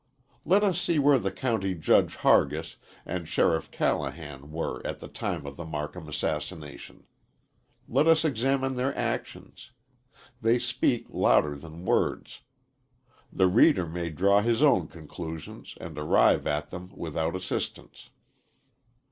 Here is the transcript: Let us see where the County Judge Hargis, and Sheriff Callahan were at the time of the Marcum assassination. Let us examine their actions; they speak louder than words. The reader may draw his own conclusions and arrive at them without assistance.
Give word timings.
Let 0.45 0.63
us 0.63 0.81
see 0.81 0.97
where 0.97 1.19
the 1.19 1.31
County 1.31 1.75
Judge 1.75 2.15
Hargis, 2.15 2.77
and 3.05 3.27
Sheriff 3.29 3.69
Callahan 3.69 4.49
were 4.51 4.81
at 4.83 4.99
the 4.99 5.07
time 5.07 5.45
of 5.45 5.57
the 5.57 5.63
Marcum 5.63 6.07
assassination. 6.09 7.03
Let 7.87 8.07
us 8.07 8.25
examine 8.25 8.77
their 8.77 8.97
actions; 8.97 9.69
they 10.41 10.57
speak 10.57 11.05
louder 11.11 11.53
than 11.53 11.85
words. 11.85 12.39
The 13.31 13.45
reader 13.45 13.85
may 13.85 14.09
draw 14.09 14.41
his 14.41 14.63
own 14.63 14.87
conclusions 14.87 15.77
and 15.79 15.95
arrive 15.99 16.47
at 16.47 16.71
them 16.71 16.89
without 16.95 17.35
assistance. 17.35 18.09